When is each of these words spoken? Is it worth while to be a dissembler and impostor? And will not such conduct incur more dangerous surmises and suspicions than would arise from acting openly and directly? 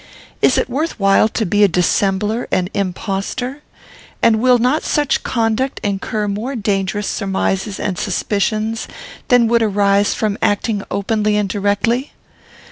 Is 0.41 0.57
it 0.57 0.67
worth 0.67 0.99
while 0.99 1.29
to 1.29 1.45
be 1.45 1.63
a 1.63 1.67
dissembler 1.67 2.47
and 2.51 2.71
impostor? 2.73 3.61
And 4.23 4.37
will 4.41 4.57
not 4.57 4.81
such 4.81 5.21
conduct 5.21 5.79
incur 5.83 6.27
more 6.27 6.55
dangerous 6.55 7.05
surmises 7.05 7.79
and 7.79 7.99
suspicions 7.99 8.87
than 9.27 9.47
would 9.47 9.61
arise 9.61 10.15
from 10.15 10.39
acting 10.41 10.81
openly 10.89 11.37
and 11.37 11.47
directly? 11.47 12.13